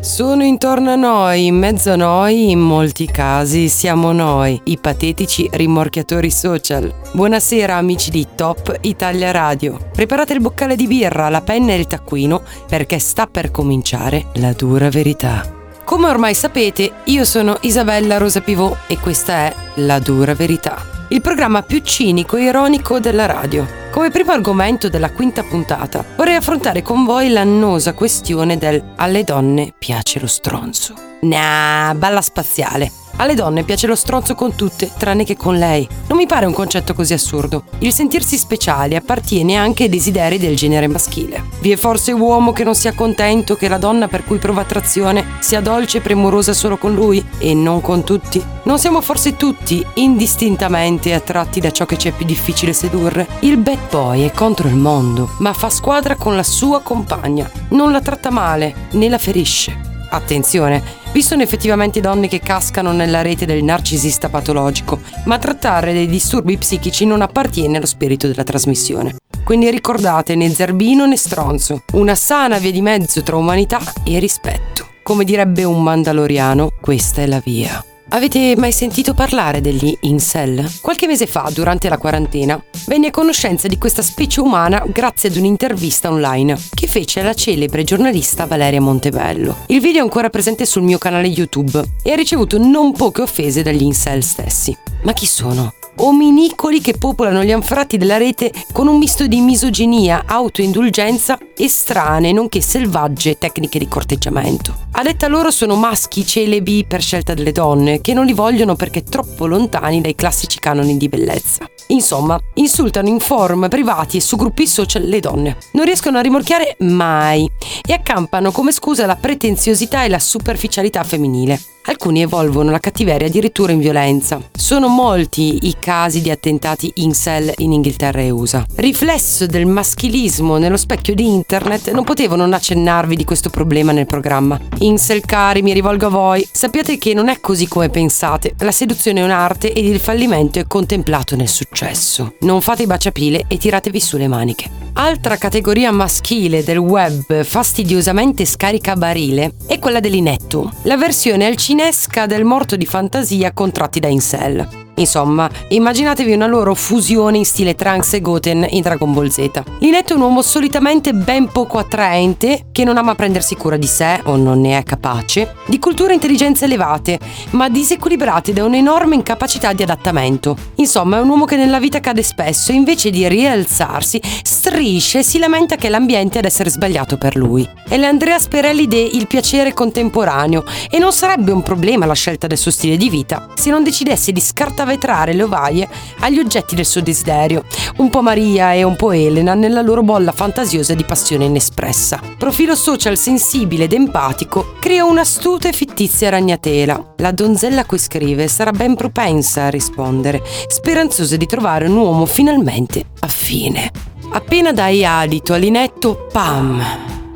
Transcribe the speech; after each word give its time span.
Sono 0.00 0.42
intorno 0.42 0.90
a 0.90 0.96
noi, 0.96 1.46
in 1.46 1.56
mezzo 1.56 1.92
a 1.92 1.96
noi, 1.96 2.50
in 2.50 2.58
molti 2.58 3.06
casi 3.06 3.68
siamo 3.68 4.10
noi, 4.10 4.60
i 4.64 4.76
patetici 4.76 5.48
rimorchiatori 5.52 6.30
social. 6.30 6.92
Buonasera 7.12 7.76
amici 7.76 8.10
di 8.10 8.26
Top 8.34 8.78
Italia 8.80 9.30
Radio. 9.30 9.78
Preparate 9.92 10.32
il 10.32 10.40
boccale 10.40 10.74
di 10.74 10.88
birra, 10.88 11.28
la 11.28 11.42
penna 11.42 11.72
e 11.72 11.78
il 11.78 11.86
taccuino 11.86 12.42
perché 12.66 12.98
sta 12.98 13.26
per 13.26 13.52
cominciare 13.52 14.26
la 14.34 14.52
dura 14.52 14.88
verità. 14.88 15.54
Come 15.84 16.08
ormai 16.08 16.34
sapete, 16.34 16.90
io 17.04 17.24
sono 17.24 17.56
Isabella 17.60 18.18
Rosa 18.18 18.40
Pivot 18.40 18.76
e 18.88 18.98
questa 18.98 19.46
è 19.46 19.54
La 19.76 20.00
dura 20.00 20.34
verità, 20.34 20.97
il 21.08 21.20
programma 21.20 21.62
più 21.62 21.80
cinico 21.80 22.36
e 22.36 22.44
ironico 22.44 23.00
della 23.00 23.26
radio. 23.26 23.66
Come 23.90 24.10
primo 24.10 24.32
argomento 24.32 24.88
della 24.88 25.10
quinta 25.10 25.42
puntata, 25.42 26.04
vorrei 26.16 26.36
affrontare 26.36 26.82
con 26.82 27.04
voi 27.04 27.30
l'annosa 27.30 27.94
questione 27.94 28.58
del 28.58 28.82
alle 28.96 29.24
donne 29.24 29.72
piace 29.76 30.20
lo 30.20 30.26
stronzo. 30.26 30.94
Nah, 31.22 31.94
balla 31.96 32.20
spaziale. 32.20 32.92
Alle 33.20 33.34
donne 33.34 33.64
piace 33.64 33.88
lo 33.88 33.96
stronzo 33.96 34.36
con 34.36 34.54
tutte, 34.54 34.90
tranne 34.96 35.24
che 35.24 35.36
con 35.36 35.58
lei. 35.58 35.86
Non 36.06 36.16
mi 36.16 36.26
pare 36.26 36.46
un 36.46 36.52
concetto 36.52 36.94
così 36.94 37.14
assurdo. 37.14 37.64
Il 37.78 37.92
sentirsi 37.92 38.38
speciali 38.38 38.94
appartiene 38.94 39.56
anche 39.56 39.84
ai 39.84 39.88
desideri 39.88 40.38
del 40.38 40.54
genere 40.54 40.86
maschile. 40.86 41.42
Vi 41.60 41.72
è 41.72 41.76
forse 41.76 42.12
uomo 42.12 42.52
che 42.52 42.62
non 42.62 42.76
sia 42.76 42.94
contento 42.94 43.56
che 43.56 43.66
la 43.66 43.78
donna 43.78 44.06
per 44.06 44.24
cui 44.24 44.38
prova 44.38 44.60
attrazione 44.60 45.24
sia 45.40 45.60
dolce 45.60 45.98
e 45.98 46.00
premurosa 46.00 46.52
solo 46.52 46.76
con 46.76 46.94
lui 46.94 47.24
e 47.38 47.54
non 47.54 47.80
con 47.80 48.04
tutti? 48.04 48.40
Non 48.62 48.78
siamo 48.78 49.00
forse 49.00 49.34
tutti 49.34 49.84
indistintamente 49.94 51.12
attratti 51.12 51.58
da 51.58 51.72
ciò 51.72 51.86
che 51.86 51.96
c'è 51.96 52.12
più 52.12 52.24
difficile 52.24 52.72
sedurre? 52.72 53.26
Il 53.40 53.56
bad 53.56 53.88
boy 53.90 54.22
è 54.22 54.30
contro 54.30 54.68
il 54.68 54.76
mondo, 54.76 55.30
ma 55.38 55.52
fa 55.52 55.70
squadra 55.70 56.14
con 56.14 56.36
la 56.36 56.44
sua 56.44 56.82
compagna. 56.82 57.50
Non 57.70 57.90
la 57.90 58.00
tratta 58.00 58.30
male, 58.30 58.88
né 58.92 59.08
la 59.08 59.18
ferisce. 59.18 59.87
Attenzione, 60.10 60.82
vi 61.12 61.22
sono 61.22 61.42
effettivamente 61.42 62.00
donne 62.00 62.28
che 62.28 62.40
cascano 62.40 62.92
nella 62.92 63.22
rete 63.22 63.46
del 63.46 63.62
narcisista 63.62 64.28
patologico, 64.28 65.00
ma 65.24 65.38
trattare 65.38 65.92
dei 65.92 66.06
disturbi 66.06 66.56
psichici 66.56 67.04
non 67.04 67.22
appartiene 67.22 67.76
allo 67.76 67.86
spirito 67.86 68.26
della 68.26 68.44
trasmissione. 68.44 69.16
Quindi 69.44 69.70
ricordate 69.70 70.34
né 70.34 70.50
zerbino 70.50 71.06
né 71.06 71.16
stronzo, 71.16 71.82
una 71.92 72.14
sana 72.14 72.58
via 72.58 72.70
di 72.70 72.82
mezzo 72.82 73.22
tra 73.22 73.36
umanità 73.36 73.80
e 74.04 74.18
rispetto. 74.18 74.86
Come 75.02 75.24
direbbe 75.24 75.64
un 75.64 75.82
mandaloriano, 75.82 76.72
questa 76.80 77.22
è 77.22 77.26
la 77.26 77.40
via. 77.42 77.82
Avete 78.10 78.54
mai 78.56 78.72
sentito 78.72 79.12
parlare 79.12 79.60
degli 79.60 79.94
incel? 80.00 80.66
Qualche 80.80 81.06
mese 81.06 81.26
fa, 81.26 81.50
durante 81.52 81.90
la 81.90 81.98
quarantena, 81.98 82.60
venne 82.86 83.08
a 83.08 83.10
conoscenza 83.10 83.68
di 83.68 83.76
questa 83.76 84.00
specie 84.00 84.40
umana 84.40 84.82
grazie 84.86 85.28
ad 85.28 85.36
un'intervista 85.36 86.10
online 86.10 86.58
che 86.74 86.86
fece 86.86 87.20
la 87.20 87.34
celebre 87.34 87.84
giornalista 87.84 88.46
Valeria 88.46 88.80
Montebello. 88.80 89.64
Il 89.66 89.80
video 89.80 90.00
è 90.00 90.04
ancora 90.04 90.30
presente 90.30 90.64
sul 90.64 90.82
mio 90.82 90.96
canale 90.96 91.26
YouTube 91.26 91.84
e 92.02 92.12
ha 92.12 92.16
ricevuto 92.16 92.56
non 92.56 92.92
poche 92.92 93.20
offese 93.20 93.62
dagli 93.62 93.82
incel 93.82 94.22
stessi. 94.22 94.74
Ma 95.02 95.12
chi 95.12 95.26
sono? 95.26 95.74
ominicoli 95.98 96.80
che 96.80 96.96
popolano 96.96 97.42
gli 97.42 97.52
anfratti 97.52 97.96
della 97.96 98.16
rete 98.16 98.52
con 98.72 98.86
un 98.86 98.98
misto 98.98 99.26
di 99.26 99.40
misoginia, 99.40 100.24
autoindulgenza 100.26 101.38
e 101.56 101.68
strane, 101.68 102.32
nonché 102.32 102.60
selvagge 102.60 103.38
tecniche 103.38 103.78
di 103.78 103.88
corteggiamento. 103.88 104.86
A 104.92 105.02
detta 105.02 105.28
loro 105.28 105.50
sono 105.50 105.76
maschi 105.76 106.26
celebi 106.26 106.84
per 106.86 107.02
scelta 107.02 107.34
delle 107.34 107.52
donne, 107.52 107.97
che 108.00 108.14
non 108.14 108.26
li 108.26 108.32
vogliono 108.32 108.74
perché 108.74 109.02
troppo 109.02 109.46
lontani 109.46 110.00
dai 110.00 110.14
classici 110.14 110.58
canoni 110.58 110.96
di 110.96 111.08
bellezza. 111.08 111.68
Insomma, 111.88 112.38
insultano 112.54 113.08
in 113.08 113.18
forum 113.18 113.68
privati 113.68 114.18
e 114.18 114.20
su 114.20 114.36
gruppi 114.36 114.66
social 114.66 115.02
le 115.02 115.20
donne. 115.20 115.56
Non 115.72 115.84
riescono 115.84 116.18
a 116.18 116.22
rimorchiare 116.22 116.76
mai 116.80 117.48
e 117.86 117.92
accampano 117.92 118.52
come 118.52 118.72
scusa 118.72 119.06
la 119.06 119.16
pretenziosità 119.16 120.04
e 120.04 120.08
la 120.08 120.18
superficialità 120.18 121.02
femminile. 121.02 121.60
Alcuni 121.88 122.20
evolvono 122.20 122.70
la 122.70 122.80
cattiveria 122.80 123.28
addirittura 123.28 123.72
in 123.72 123.78
violenza. 123.78 124.38
Sono 124.52 124.88
molti 124.88 125.68
i 125.68 125.76
casi 125.78 126.20
di 126.20 126.30
attentati 126.30 126.92
incel 126.96 127.54
in 127.56 127.72
Inghilterra 127.72 128.20
e 128.20 128.28
USA. 128.28 128.62
Riflesso 128.74 129.46
del 129.46 129.64
maschilismo 129.64 130.58
nello 130.58 130.76
specchio 130.76 131.14
di 131.14 131.26
internet, 131.26 131.90
non 131.92 132.04
potevo 132.04 132.36
non 132.36 132.52
accennarvi 132.52 133.16
di 133.16 133.24
questo 133.24 133.48
problema 133.48 133.92
nel 133.92 134.04
programma. 134.04 134.60
Incel 134.80 135.22
cari, 135.24 135.62
mi 135.62 135.72
rivolgo 135.72 136.08
a 136.08 136.10
voi. 136.10 136.46
Sappiate 136.52 136.98
che 136.98 137.14
non 137.14 137.28
è 137.28 137.40
così 137.40 137.66
come 137.66 137.88
pensate. 137.88 138.52
La 138.58 138.70
seduzione 138.70 139.20
è 139.20 139.24
un'arte 139.24 139.72
ed 139.72 139.86
il 139.86 139.98
fallimento 139.98 140.58
è 140.58 140.66
contemplato 140.66 141.36
nel 141.36 141.48
successo. 141.48 142.34
Non 142.40 142.60
fate 142.60 142.82
i 142.82 142.86
baciapile 142.86 143.46
e 143.48 143.56
tiratevi 143.56 143.98
su 143.98 144.18
le 144.18 144.28
maniche. 144.28 144.88
Altra 145.00 145.36
categoria 145.36 145.92
maschile 145.92 146.64
del 146.64 146.78
web 146.78 147.44
fastidiosamente 147.44 148.44
scaricabarile 148.44 149.52
è 149.68 149.78
quella 149.78 150.00
dell'inetto, 150.00 150.72
la 150.82 150.96
versione 150.96 151.46
alcinesca 151.78 152.26
del 152.26 152.44
morto 152.44 152.74
di 152.74 152.86
fantasia 152.86 153.52
contratti 153.52 154.00
da 154.00 154.08
incel. 154.08 154.87
Insomma, 154.98 155.48
immaginatevi 155.68 156.32
una 156.32 156.46
loro 156.46 156.74
fusione 156.74 157.38
in 157.38 157.44
stile 157.44 157.74
Trunks 157.74 158.14
e 158.14 158.20
Goten 158.20 158.66
in 158.70 158.82
Dragon 158.82 159.12
Ball 159.12 159.28
Z. 159.28 159.48
Linetto 159.78 160.12
è 160.12 160.16
un 160.16 160.22
uomo 160.22 160.42
solitamente 160.42 161.12
ben 161.14 161.48
poco 161.50 161.78
attraente, 161.78 162.66
che 162.72 162.84
non 162.84 162.96
ama 162.96 163.14
prendersi 163.14 163.54
cura 163.54 163.76
di 163.76 163.86
sé 163.86 164.20
o 164.24 164.36
non 164.36 164.60
ne 164.60 164.78
è 164.78 164.82
capace, 164.82 165.54
di 165.66 165.78
cultura 165.78 166.10
e 166.10 166.14
intelligenza 166.14 166.64
elevate, 166.64 167.18
ma 167.50 167.68
disequilibrate 167.68 168.52
da 168.52 168.64
un'enorme 168.64 169.14
incapacità 169.14 169.72
di 169.72 169.84
adattamento. 169.84 170.56
Insomma, 170.76 171.18
è 171.18 171.20
un 171.20 171.28
uomo 171.28 171.44
che 171.44 171.56
nella 171.56 171.78
vita 171.78 172.00
cade 172.00 172.22
spesso 172.22 172.72
e 172.72 172.74
invece 172.74 173.10
di 173.10 173.26
rialzarsi, 173.28 174.20
strisce 174.42 175.20
e 175.20 175.22
si 175.22 175.38
lamenta 175.38 175.76
che 175.76 175.86
è 175.86 175.90
l'ambiente 175.90 176.38
ad 176.38 176.44
essere 176.44 176.70
sbagliato 176.70 177.16
per 177.16 177.36
lui. 177.36 177.68
È 177.88 177.96
l'Andrea 177.96 178.38
Sperelli 178.38 178.86
de 178.86 178.98
Il 178.98 179.28
piacere 179.28 179.72
contemporaneo 179.72 180.64
e 180.90 180.98
non 180.98 181.12
sarebbe 181.12 181.52
un 181.52 181.62
problema 181.62 182.04
la 182.04 182.14
scelta 182.14 182.46
del 182.46 182.58
suo 182.58 182.70
stile 182.70 182.96
di 182.96 183.08
vita 183.08 183.48
se 183.54 183.70
non 183.70 183.82
decidesse 183.82 184.32
di 184.32 184.40
scartare 184.40 184.87
vetrare 184.88 185.32
le 185.32 185.44
ovaie 185.44 185.88
agli 186.20 186.38
oggetti 186.38 186.74
del 186.74 186.84
suo 186.84 187.00
desiderio, 187.00 187.64
un 187.98 188.10
po' 188.10 188.22
Maria 188.22 188.72
e 188.72 188.82
un 188.82 188.96
po' 188.96 189.12
Elena 189.12 189.54
nella 189.54 189.82
loro 189.82 190.02
bolla 190.02 190.32
fantasiosa 190.32 190.94
di 190.94 191.04
passione 191.04 191.44
inespressa. 191.44 192.20
Profilo 192.36 192.74
social 192.74 193.16
sensibile 193.16 193.84
ed 193.84 193.92
empatico 193.92 194.74
crea 194.80 195.04
un'astuta 195.04 195.68
e 195.68 195.72
fittizia 195.72 196.30
ragnatela. 196.30 197.14
La 197.18 197.30
donzella 197.30 197.82
a 197.82 197.84
cui 197.84 197.98
scrive 197.98 198.48
sarà 198.48 198.72
ben 198.72 198.96
propensa 198.96 199.64
a 199.64 199.70
rispondere, 199.70 200.42
speranzosa 200.66 201.36
di 201.36 201.46
trovare 201.46 201.86
un 201.86 201.96
uomo 201.96 202.26
finalmente 202.26 203.04
affine. 203.20 203.90
Appena 204.30 204.72
dai 204.72 205.04
adito 205.04 205.54
all'inetto, 205.54 206.26
pam! 206.32 206.82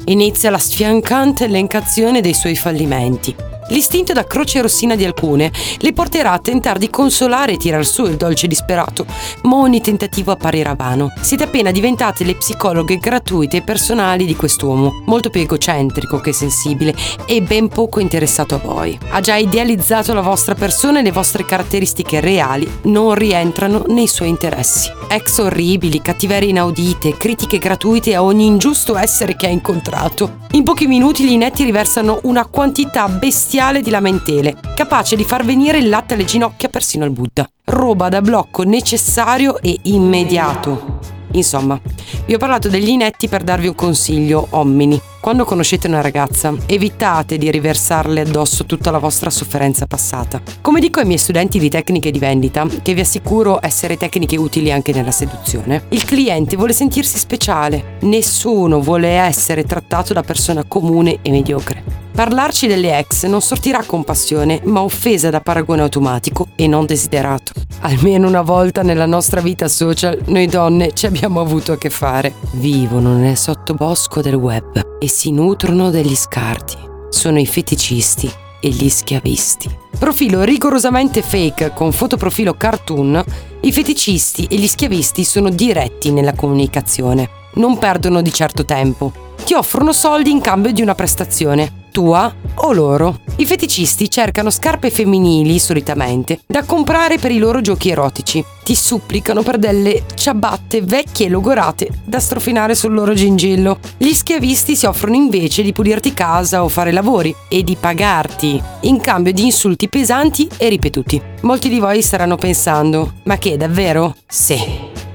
Inizia 0.07 0.51
la 0.51 0.59
sfiancante 0.59 1.45
elencazione 1.45 2.21
dei 2.21 2.35
suoi 2.35 2.57
fallimenti. 2.57 3.52
L'istinto 3.69 4.13
da 4.13 4.27
croce 4.27 4.61
rossina 4.61 4.97
di 4.97 5.05
alcune 5.05 5.51
le 5.79 5.93
porterà 5.93 6.33
a 6.33 6.39
tentare 6.39 6.79
di 6.79 6.91
consolare 6.91 7.53
e 7.53 7.57
tirar 7.57 7.87
su 7.87 8.05
il 8.05 8.17
dolce 8.17 8.47
disperato, 8.47 9.07
ma 9.45 9.57
ogni 9.57 9.81
tentativo 9.81 10.33
apparirà 10.33 10.75
vano. 10.75 11.13
Siete 11.21 11.45
appena 11.45 11.71
diventate 11.71 12.25
le 12.25 12.35
psicologhe 12.35 12.99
gratuite 12.99 13.59
e 13.59 13.63
personali 13.63 14.27
di 14.27 14.37
quest'uomo, 14.37 15.03
molto 15.07 15.31
più 15.31 15.41
egocentrico 15.41 16.19
che 16.19 16.33
sensibile 16.33 16.95
e 17.25 17.41
ben 17.41 17.69
poco 17.69 18.01
interessato 18.01 18.57
a 18.57 18.59
voi. 18.59 18.99
Ha 19.11 19.21
già 19.21 19.37
idealizzato 19.37 20.13
la 20.13 20.21
vostra 20.21 20.55
persona 20.55 20.99
e 20.99 21.03
le 21.03 21.13
vostre 21.13 21.45
caratteristiche 21.45 22.21
reali 22.21 22.71
non 22.83 23.15
rientrano 23.15 23.85
nei 23.89 24.09
suoi 24.09 24.29
interessi. 24.29 24.91
Ex 25.09 25.39
orribili, 25.39 26.03
cattiverie 26.03 26.51
inaudite, 26.51 27.17
critiche 27.17 27.59
gratuite 27.59 28.15
a 28.15 28.23
ogni 28.23 28.47
ingiusto 28.47 28.97
essere 28.97 29.37
che 29.37 29.47
ha 29.47 29.51
incontrato. 29.51 30.41
In 30.53 30.65
pochi 30.65 30.87
minuti 30.87 31.25
gli 31.25 31.33
inetti 31.33 31.65
riversano 31.65 32.21
una 32.25 32.45
quantità 32.45 33.09
bestiale 33.09 33.61
bestiale 33.63 33.81
di 33.81 33.91
lamentele, 33.91 34.57
capace 34.75 35.15
di 35.15 35.23
far 35.25 35.45
venire 35.45 35.79
il 35.79 35.89
latte 35.89 36.15
alle 36.15 36.25
ginocchia 36.25 36.69
persino 36.69 37.05
al 37.05 37.13
Buddha. 37.13 37.49
Roba 37.67 38.09
da 38.09 38.21
blocco 38.21 38.65
necessario 38.65 39.61
e 39.61 39.79
immediato. 39.83 40.99
Insomma, 41.35 41.81
vi 42.27 42.35
ho 42.35 42.39
parlato 42.39 42.69
degli 42.69 42.89
inetti 42.89 43.29
per 43.29 43.45
darvi 43.45 43.69
un 43.69 43.77
consiglio, 43.77 44.49
uomini. 44.51 45.01
Quando 45.21 45.45
conoscete 45.45 45.87
una 45.87 46.01
ragazza, 46.01 46.53
evitate 46.67 47.39
di 47.39 47.53
riversarle 47.53 48.23
addosso 48.23 48.67
tutta 48.67 48.91
la 48.91 48.99
vostra 48.99 49.31
sofferenza 49.31 49.87
passata. 49.87 50.43
Come 50.61 50.81
dico 50.81 50.99
ai 50.99 51.07
miei 51.07 51.19
studenti 51.19 51.61
di 51.61 51.71
tecniche 51.71 52.11
di 52.11 52.19
vendita, 52.19 52.67
che 52.83 52.95
vi 52.95 53.01
assicuro 53.01 53.61
essere 53.63 53.97
tecniche 53.97 54.37
utili 54.37 54.73
anche 54.73 54.93
nella 54.93 55.13
seduzione, 55.13 55.85
il 55.91 56.05
cliente 56.05 56.57
vuole 56.57 56.73
sentirsi 56.73 57.17
speciale. 57.17 57.99
Nessuno 58.01 58.81
vuole 58.81 59.11
essere 59.11 59.63
trattato 59.63 60.13
da 60.13 60.23
persona 60.23 60.65
comune 60.67 61.19
e 61.23 61.31
mediocre. 61.31 62.02
Parlarci 62.15 62.67
delle 62.67 62.99
ex 62.99 63.25
non 63.25 63.41
sortirà 63.41 63.83
compassione, 63.85 64.61
ma 64.65 64.83
offesa 64.83 65.31
da 65.31 65.41
paragone 65.41 65.81
automatico 65.81 66.49
e 66.57 66.67
non 66.67 66.85
desiderato. 66.85 67.53
Almeno 67.81 68.29
una 68.29 68.43
volta 68.43 68.83
nella 68.83 69.07
nostra 69.07 69.41
vita 69.41 69.67
social 69.67 70.21
noi 70.27 70.47
donne 70.47 70.93
ci 70.93 71.07
abbiamo 71.07 71.41
avuto 71.41 71.73
a 71.73 71.79
che 71.79 71.89
fare. 71.89 72.35
Vivono 72.53 73.15
nel 73.15 73.39
sottobosco 73.39 74.21
del 74.21 74.35
web 74.35 74.99
e 75.01 75.09
si 75.09 75.33
nutrono 75.33 75.89
degli 75.89 76.15
scarti. 76.15 76.77
Sono 77.09 77.41
i 77.41 77.47
feticisti 77.47 78.31
e 78.61 78.69
gli 78.69 78.91
schiavisti. 78.91 79.75
Profilo 79.99 80.43
rigorosamente 80.43 81.23
fake 81.23 81.73
con 81.75 81.93
fotoprofilo 81.93 82.55
cartoon, 82.55 83.25
i 83.63 83.73
feticisti 83.73 84.45
e 84.51 84.57
gli 84.57 84.69
schiavisti 84.69 85.25
sono 85.25 85.49
diretti 85.49 86.11
nella 86.11 86.35
comunicazione. 86.35 87.41
Non 87.55 87.79
perdono 87.79 88.21
di 88.21 88.33
certo 88.33 88.67
tempo 88.67 89.31
ti 89.45 89.55
offrono 89.55 89.93
soldi 89.93 90.31
in 90.31 90.41
cambio 90.41 90.73
di 90.73 90.83
una 90.83 90.95
prestazione 90.95 91.81
tua 91.93 92.35
o 92.55 92.73
loro. 92.73 93.21
I 93.37 93.47
feticisti 93.47 94.11
cercano 94.11 94.51
scarpe 94.51 94.91
femminili, 94.91 95.61
solitamente, 95.61 96.41
da 96.47 96.65
comprare 96.65 97.19
per 97.19 97.31
i 97.31 97.39
loro 97.39 97.61
giochi 97.61 97.91
erotici. 97.91 98.45
Ti 98.65 98.75
supplicano 98.75 99.43
per 99.43 99.59
delle 99.59 100.05
ciabatte 100.15 100.83
vecchie 100.83 101.27
e 101.27 101.29
logorate 101.29 101.89
da 102.05 102.19
strofinare 102.19 102.75
sul 102.75 102.93
loro 102.93 103.15
gingillo. 103.15 103.79
Gli 103.97 104.13
schiavisti 104.13 104.75
si 104.75 104.87
offrono 104.87 105.15
invece 105.15 105.63
di 105.63 105.73
pulirti 105.73 106.13
casa 106.13 106.65
o 106.65 106.69
fare 106.69 106.91
lavori 106.91 107.35
e 107.49 107.63
di 107.63 107.77
pagarti, 107.79 108.61
in 108.81 109.01
cambio 109.01 109.33
di 109.33 109.45
insulti 109.45 109.89
pesanti 109.89 110.49
e 110.57 110.69
ripetuti. 110.69 111.21
Molti 111.43 111.69
di 111.69 111.79
voi 111.79 112.03
staranno 112.03 112.37
pensando, 112.37 113.15
ma 113.25 113.39
che 113.39 113.57
davvero? 113.57 114.17
Sì. 114.27 114.57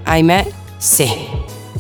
Ahimè, 0.04 0.48
sì. 0.78 1.37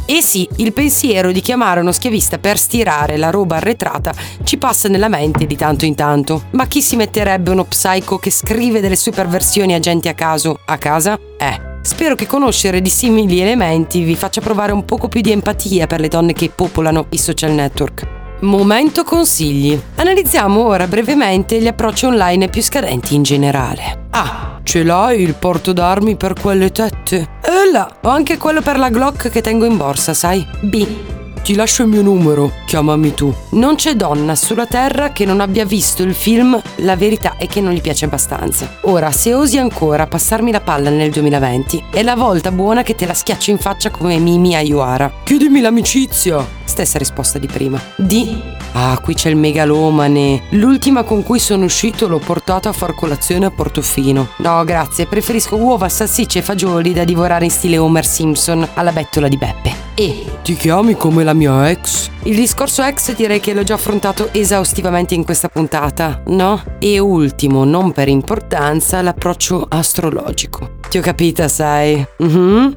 E 0.10 0.22
sì, 0.22 0.48
il 0.58 0.72
pensiero 0.72 1.34
di 1.34 1.42
chiamare 1.42 1.82
uno 1.82 1.92
schiavista 1.92 2.38
per 2.38 2.58
stirare 2.58 3.18
la 3.18 3.30
roba 3.30 3.58
arretrata 3.58 4.14
ci 4.46 4.58
passa 4.58 4.88
nella 4.88 5.10
mente 5.10 5.46
di 5.46 5.58
tanto 5.58 5.84
in 5.84 5.96
tanto. 5.96 6.44
Ma 6.52 6.66
chi 6.66 6.82
si 6.82 6.96
metterebbe 6.96 7.52
uno 7.52 7.66
psycho 7.66 8.18
che 8.18 8.32
scrive 8.32 8.80
delle 8.80 8.96
sue 8.96 9.12
perversioni 9.12 9.74
a 9.74 9.80
gente 9.80 10.08
a 10.08 10.14
caso 10.14 10.62
a 10.66 10.78
casa? 10.78 11.20
Eh. 11.38 11.76
Spero 11.82 12.16
che 12.16 12.26
conoscere 12.26 12.82
di 12.82 12.90
simili 12.90 13.42
elementi 13.42 14.04
vi 14.04 14.16
faccia 14.16 14.40
provare 14.40 14.72
un 14.72 14.86
poco 14.86 15.10
più 15.10 15.20
di 15.20 15.32
empatia 15.32 15.88
per 15.88 16.00
le 16.00 16.08
donne 16.08 16.32
che 16.32 16.52
popolano 16.56 17.08
i 17.10 17.18
social 17.18 17.52
network. 17.52 18.17
Momento 18.42 19.04
consigli. 19.04 19.80
Analizziamo 19.96 20.64
ora 20.64 20.86
brevemente 20.86 21.60
gli 21.60 21.66
approcci 21.66 22.06
online 22.06 22.50
più 22.50 22.62
scadenti 22.62 23.16
in 23.16 23.24
generale. 23.24 24.06
A. 24.12 24.60
Ce 24.62 24.84
l'hai 24.84 25.22
il 25.22 25.34
porto 25.34 25.74
d'armi 25.74 26.16
per 26.18 26.34
quelle 26.40 26.72
tette? 26.72 27.16
E 27.42 27.72
là, 27.72 27.92
ho 28.00 28.10
anche 28.10 28.38
quello 28.38 28.62
per 28.62 28.78
la 28.78 28.90
Glock 28.90 29.30
che 29.30 29.42
tengo 29.42 29.66
in 29.66 29.76
borsa, 29.76 30.14
sai? 30.14 30.46
B. 30.62 31.17
Ti 31.48 31.56
lascio 31.56 31.84
il 31.84 31.88
mio 31.88 32.02
numero, 32.02 32.52
chiamami 32.66 33.14
tu. 33.14 33.34
Non 33.52 33.76
c'è 33.76 33.94
donna 33.94 34.36
sulla 34.36 34.66
terra 34.66 35.14
che 35.14 35.24
non 35.24 35.40
abbia 35.40 35.64
visto 35.64 36.04
il 36.04 36.14
film 36.14 36.62
La 36.80 36.98
verità 36.98 37.38
è 37.38 37.48
che 37.48 37.62
non 37.62 37.72
gli 37.72 37.80
piace 37.80 38.04
abbastanza. 38.04 38.80
Ora, 38.82 39.12
se 39.12 39.34
osi 39.34 39.58
ancora 39.58 40.08
passarmi 40.08 40.52
la 40.52 40.60
palla 40.60 40.90
nel 40.90 41.10
2020, 41.10 41.86
è 41.94 42.04
la 42.04 42.18
volta 42.18 42.52
buona 42.52 42.84
che 42.84 42.96
te 42.96 43.06
la 43.06 43.14
schiaccio 43.14 43.52
in 43.52 43.60
faccia 43.60 43.92
come 43.92 44.18
Mimi 44.18 44.56
Ayuara. 44.56 45.10
Chiedimi 45.24 45.62
l'amicizia! 45.62 46.46
Stessa 46.66 46.98
risposta 46.98 47.40
di 47.40 47.48
prima. 47.48 47.82
D. 47.96 48.57
Ah, 48.80 49.00
qui 49.02 49.16
c'è 49.16 49.30
il 49.30 49.36
megalomane. 49.36 50.44
L'ultima 50.50 51.02
con 51.02 51.24
cui 51.24 51.40
sono 51.40 51.66
uscito 51.66 52.08
l'ho 52.08 52.20
portata 52.20 52.70
a 52.70 52.74
far 52.74 52.94
colazione 52.94 53.48
a 53.48 53.50
Portofino. 53.50 54.28
No, 54.38 54.64
grazie, 54.64 55.08
preferisco 55.08 55.56
uova, 55.56 55.90
salsicce 55.90 56.40
e 56.40 56.42
fagioli 56.44 56.94
da 56.94 57.04
divorare 57.04 57.46
in 57.46 57.50
stile 57.50 57.80
Homer 57.80 58.06
Simpson 58.06 58.68
alla 58.76 58.92
bettola 58.92 59.28
di 59.28 59.36
Beppe. 59.36 59.74
E. 59.96 60.24
Ti 60.44 60.56
chiami 60.56 60.94
come 60.94 61.24
la 61.24 61.34
mia 61.34 61.72
ex? 61.72 62.12
Il 62.26 62.36
discorso 62.36 62.84
ex 62.84 63.16
direi 63.16 63.40
che 63.40 63.56
l'ho 63.56 63.64
già 63.64 63.74
affrontato 63.74 64.30
esaustivamente 64.32 65.16
in 65.16 65.26
questa 65.26 65.50
puntata, 65.50 66.22
no? 66.28 66.62
E 66.78 67.00
ultimo, 67.00 67.64
non 67.64 67.92
per 67.94 68.08
importanza, 68.10 69.02
l'approccio 69.02 69.66
astrologico. 69.68 70.76
Ti 70.88 71.00
ho 71.00 71.02
capita, 71.02 71.48
sai? 71.48 72.06
Mm-hmm. 72.22 72.72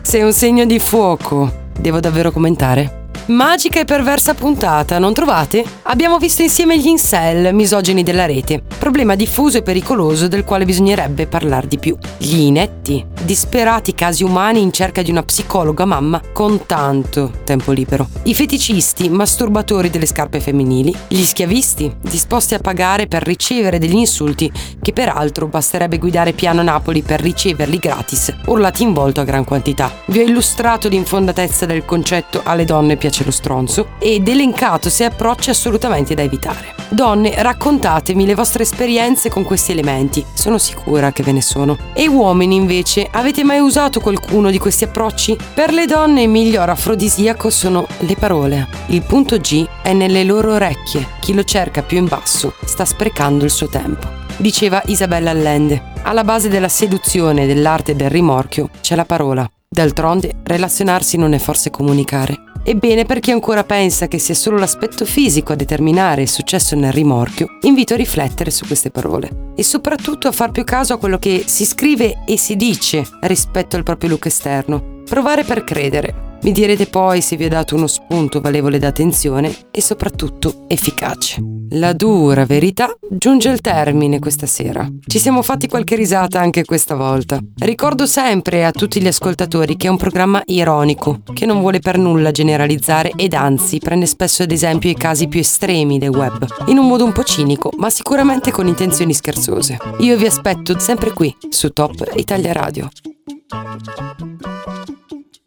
Sei 0.00 0.22
un 0.22 0.32
segno 0.32 0.64
di 0.64 0.78
fuoco. 0.78 1.60
Devo 1.78 2.00
davvero 2.00 2.30
commentare? 2.30 3.00
Magica 3.26 3.78
e 3.78 3.84
perversa 3.84 4.34
puntata, 4.34 4.98
non 4.98 5.14
trovate? 5.14 5.64
Abbiamo 5.82 6.18
visto 6.18 6.42
insieme 6.42 6.76
gli 6.76 6.88
incel, 6.88 7.54
misogeni 7.54 8.02
della 8.02 8.26
rete, 8.26 8.60
problema 8.78 9.14
diffuso 9.14 9.58
e 9.58 9.62
pericoloso 9.62 10.26
del 10.26 10.42
quale 10.42 10.64
bisognerebbe 10.64 11.28
parlare 11.28 11.68
di 11.68 11.78
più. 11.78 11.96
Gli 12.18 12.40
inetti, 12.40 13.06
disperati 13.24 13.94
casi 13.94 14.24
umani 14.24 14.60
in 14.60 14.72
cerca 14.72 15.02
di 15.02 15.10
una 15.10 15.22
psicologa 15.22 15.84
mamma 15.84 16.20
con 16.32 16.66
tanto 16.66 17.32
tempo 17.44 17.72
libero. 17.72 18.08
I 18.24 18.34
feticisti, 18.34 19.08
masturbatori 19.08 19.90
delle 19.90 20.06
scarpe 20.06 20.40
femminili. 20.40 20.94
Gli 21.08 21.22
schiavisti, 21.22 21.94
disposti 22.00 22.54
a 22.54 22.58
pagare 22.58 23.06
per 23.06 23.22
ricevere 23.22 23.78
degli 23.78 23.96
insulti 23.96 24.50
che 24.80 24.92
peraltro 24.92 25.46
basterebbe 25.46 25.98
guidare 25.98 26.32
piano 26.32 26.62
Napoli 26.62 27.02
per 27.02 27.20
riceverli 27.20 27.78
gratis, 27.78 28.34
urlati 28.46 28.82
in 28.82 28.92
volto 28.92 29.20
a 29.20 29.24
gran 29.24 29.44
quantità. 29.44 29.90
Vi 30.06 30.18
ho 30.18 30.22
illustrato 30.22 30.88
l'infondatezza 30.88 31.66
del 31.66 31.84
concetto 31.84 32.40
alle 32.44 32.64
donne 32.64 32.96
piace 32.96 33.24
lo 33.24 33.30
stronzo 33.30 33.88
ed 33.98 34.28
elencato 34.28 34.90
sei 34.90 35.06
approcci 35.06 35.50
assolutamente 35.50 36.14
da 36.14 36.22
evitare. 36.22 36.74
Donne, 36.88 37.42
raccontatemi 37.42 38.26
le 38.26 38.34
vostre 38.34 38.64
esperienze 38.64 39.30
con 39.30 39.44
questi 39.44 39.72
elementi, 39.72 40.24
sono 40.34 40.58
sicura 40.58 41.10
che 41.10 41.22
ve 41.22 41.32
ne 41.32 41.40
sono. 41.40 41.78
E 41.94 42.06
uomini 42.06 42.54
invece, 42.54 43.08
avete 43.12 43.44
mai 43.44 43.60
usato 43.60 44.00
qualcuno 44.00 44.50
di 44.50 44.58
questi 44.58 44.84
approcci? 44.84 45.36
Per 45.54 45.72
le 45.72 45.86
donne 45.86 46.22
il 46.22 46.28
miglior 46.28 46.68
afrodisiaco 46.68 47.50
sono 47.50 47.86
le 48.00 48.16
parole. 48.16 48.68
Il 48.86 49.02
punto 49.02 49.38
G 49.38 49.66
è 49.82 49.92
nelle 49.92 50.24
loro 50.24 50.52
orecchie. 50.52 51.06
Chi 51.20 51.34
lo 51.34 51.44
cerca 51.44 51.82
più 51.82 51.98
in 51.98 52.06
basso 52.06 52.54
sta 52.64 52.84
sprecando 52.84 53.44
il 53.44 53.50
suo 53.50 53.68
tempo. 53.68 54.20
Diceva 54.36 54.82
Isabella 54.86 55.30
Allende. 55.30 55.90
Alla 56.02 56.24
base 56.24 56.48
della 56.48 56.68
seduzione 56.68 57.44
e 57.44 57.46
dell'arte 57.46 57.94
del 57.94 58.10
rimorchio 58.10 58.70
c'è 58.80 58.94
la 58.94 59.04
parola. 59.04 59.48
D'altronde, 59.72 60.34
relazionarsi 60.42 61.16
non 61.16 61.32
è 61.32 61.38
forse 61.38 61.70
comunicare. 61.70 62.36
Ebbene, 62.62 63.06
per 63.06 63.20
chi 63.20 63.30
ancora 63.30 63.64
pensa 63.64 64.06
che 64.06 64.18
sia 64.18 64.34
solo 64.34 64.58
l'aspetto 64.58 65.06
fisico 65.06 65.54
a 65.54 65.56
determinare 65.56 66.20
il 66.20 66.28
successo 66.28 66.76
nel 66.76 66.92
rimorchio, 66.92 67.46
invito 67.62 67.94
a 67.94 67.96
riflettere 67.96 68.50
su 68.50 68.66
queste 68.66 68.90
parole 68.90 69.52
e 69.56 69.64
soprattutto 69.64 70.28
a 70.28 70.32
far 70.32 70.50
più 70.50 70.62
caso 70.62 70.92
a 70.92 70.98
quello 70.98 71.18
che 71.18 71.44
si 71.46 71.64
scrive 71.64 72.22
e 72.26 72.36
si 72.36 72.54
dice 72.56 73.02
rispetto 73.22 73.76
al 73.76 73.82
proprio 73.82 74.10
look 74.10 74.26
esterno. 74.26 75.00
Provare 75.08 75.42
per 75.42 75.64
credere. 75.64 76.21
Mi 76.42 76.50
direte 76.50 76.86
poi 76.86 77.20
se 77.20 77.36
vi 77.36 77.44
ho 77.44 77.48
dato 77.48 77.76
uno 77.76 77.86
spunto 77.86 78.40
valevole 78.40 78.80
d'attenzione 78.80 79.54
e 79.70 79.80
soprattutto 79.80 80.64
efficace. 80.66 81.40
La 81.74 81.92
dura 81.92 82.44
verità 82.44 82.92
giunge 83.08 83.48
al 83.48 83.60
termine 83.60 84.18
questa 84.18 84.46
sera. 84.46 84.86
Ci 85.06 85.20
siamo 85.20 85.42
fatti 85.42 85.68
qualche 85.68 85.94
risata 85.94 86.40
anche 86.40 86.64
questa 86.64 86.96
volta. 86.96 87.38
Ricordo 87.60 88.06
sempre 88.06 88.64
a 88.64 88.72
tutti 88.72 89.00
gli 89.00 89.06
ascoltatori 89.06 89.76
che 89.76 89.86
è 89.86 89.90
un 89.90 89.96
programma 89.96 90.42
ironico, 90.46 91.20
che 91.32 91.46
non 91.46 91.60
vuole 91.60 91.78
per 91.78 91.96
nulla 91.96 92.32
generalizzare 92.32 93.12
ed 93.14 93.34
anzi 93.34 93.78
prende 93.78 94.06
spesso 94.06 94.42
ad 94.42 94.50
esempio 94.50 94.90
i 94.90 94.94
casi 94.94 95.28
più 95.28 95.38
estremi 95.38 95.98
del 95.98 96.10
web, 96.10 96.44
in 96.66 96.76
un 96.76 96.88
modo 96.88 97.04
un 97.04 97.12
po' 97.12 97.22
cinico, 97.22 97.70
ma 97.76 97.88
sicuramente 97.88 98.50
con 98.50 98.66
intenzioni 98.66 99.14
scherzose. 99.14 99.76
Io 100.00 100.16
vi 100.16 100.26
aspetto 100.26 100.76
sempre 100.80 101.12
qui, 101.12 101.34
su 101.48 101.70
Top 101.70 102.10
Italia 102.16 102.52
Radio. 102.52 102.88